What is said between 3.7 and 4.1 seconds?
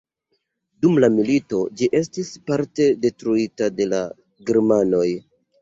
de la